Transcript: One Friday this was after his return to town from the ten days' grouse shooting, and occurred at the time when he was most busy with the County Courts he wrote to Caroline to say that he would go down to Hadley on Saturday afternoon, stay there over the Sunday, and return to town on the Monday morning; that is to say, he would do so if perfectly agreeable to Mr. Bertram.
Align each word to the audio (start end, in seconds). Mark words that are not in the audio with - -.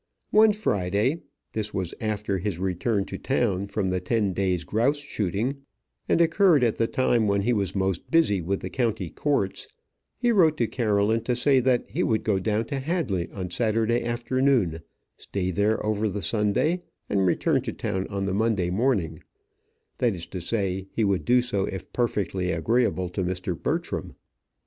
One 0.31 0.51
Friday 0.51 1.21
this 1.51 1.75
was 1.75 1.93
after 2.01 2.39
his 2.39 2.57
return 2.57 3.05
to 3.05 3.19
town 3.19 3.67
from 3.67 3.91
the 3.91 3.99
ten 3.99 4.33
days' 4.33 4.63
grouse 4.63 4.97
shooting, 4.97 5.57
and 6.09 6.19
occurred 6.19 6.63
at 6.63 6.77
the 6.77 6.87
time 6.87 7.27
when 7.27 7.41
he 7.41 7.53
was 7.53 7.75
most 7.75 8.09
busy 8.09 8.41
with 8.41 8.61
the 8.61 8.71
County 8.71 9.11
Courts 9.11 9.67
he 10.17 10.31
wrote 10.31 10.57
to 10.57 10.65
Caroline 10.65 11.21
to 11.25 11.35
say 11.35 11.59
that 11.59 11.85
he 11.87 12.01
would 12.01 12.23
go 12.23 12.39
down 12.39 12.65
to 12.65 12.79
Hadley 12.79 13.29
on 13.29 13.51
Saturday 13.51 14.03
afternoon, 14.03 14.79
stay 15.17 15.51
there 15.51 15.85
over 15.85 16.09
the 16.09 16.23
Sunday, 16.23 16.81
and 17.07 17.27
return 17.27 17.61
to 17.61 17.71
town 17.71 18.07
on 18.07 18.25
the 18.25 18.33
Monday 18.33 18.71
morning; 18.71 19.21
that 19.99 20.15
is 20.15 20.25
to 20.25 20.41
say, 20.41 20.87
he 20.91 21.03
would 21.03 21.25
do 21.25 21.43
so 21.43 21.65
if 21.65 21.93
perfectly 21.93 22.51
agreeable 22.51 23.07
to 23.07 23.23
Mr. 23.23 23.55
Bertram. 23.55 24.15